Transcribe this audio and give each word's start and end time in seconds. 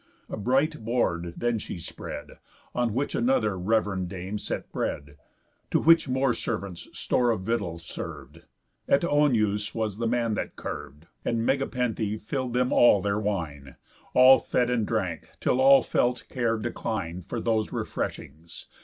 A 0.31 0.35
bright 0.35 0.79
board 0.83 1.35
then 1.37 1.59
she 1.59 1.77
spread, 1.77 2.39
On 2.73 2.95
which 2.95 3.13
another 3.13 3.55
rev'rend 3.55 4.09
dame 4.09 4.39
set 4.39 4.71
bread. 4.71 5.15
To 5.69 5.79
which 5.79 6.09
more 6.09 6.33
servants 6.33 6.87
store 6.91 7.29
of 7.29 7.41
victuals 7.41 7.83
serv'd. 7.83 8.41
Eteonëus 8.89 9.75
was 9.75 9.99
the 9.99 10.07
man 10.07 10.33
that 10.33 10.55
kerv'd, 10.55 11.05
And 11.23 11.45
Megapenthe 11.47 12.19
fill'd 12.19 12.53
them 12.53 12.73
all 12.73 13.03
their 13.03 13.19
wine. 13.19 13.75
All 14.15 14.39
fed 14.39 14.71
and 14.71 14.87
drank, 14.87 15.29
till 15.39 15.61
all 15.61 15.83
felt 15.83 16.23
care 16.29 16.57
decline 16.57 17.21
For 17.21 17.39
those 17.39 17.69
refreshings. 17.71 18.65